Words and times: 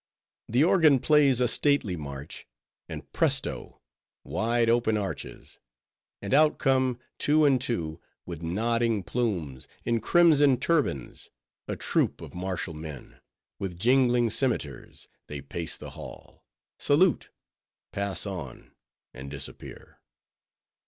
The 0.49 0.63
organ 0.63 0.97
plays 0.97 1.39
a 1.39 1.47
stately 1.47 1.95
march; 1.95 2.47
and 2.89 3.13
presto! 3.13 3.83
wide 4.23 4.67
open 4.67 4.97
arches; 4.97 5.59
and 6.23 6.33
out 6.33 6.57
come, 6.57 6.97
two 7.19 7.45
and 7.45 7.61
two, 7.61 8.01
with 8.25 8.41
nodding 8.41 9.03
plumes, 9.03 9.67
in 9.85 10.01
crimson 10.01 10.57
turbans, 10.59 11.29
a 11.67 11.75
troop 11.75 12.19
of 12.19 12.33
martial 12.33 12.73
men; 12.73 13.19
with 13.59 13.77
jingling 13.77 14.31
scimiters, 14.31 15.07
they 15.27 15.39
pace 15.39 15.77
the 15.77 15.91
hall; 15.91 16.45
salute, 16.79 17.29
pass 17.91 18.25
on, 18.25 18.71
and 19.13 19.29
disappear. 19.29 19.99